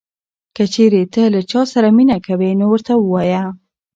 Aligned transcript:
که 0.55 0.63
چېرې 0.73 1.03
ته 1.13 1.23
له 1.33 1.41
چا 1.51 1.61
سره 1.73 1.87
مینه 1.97 2.17
کوې 2.25 2.51
نو 2.59 2.65
ورته 2.69 2.93
ووایه. 2.97 3.43